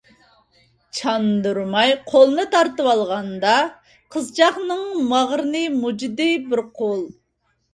چاندۇرماي 0.99 1.91
قولىنى 2.13 2.45
تارتىۋالغاندا، 2.55 3.53
قىزچاقنىڭ 4.17 4.83
باغرىنى 5.13 5.63
مۇجۇدى 5.77 6.31
بىر 6.49 6.65
قول. 6.83 7.07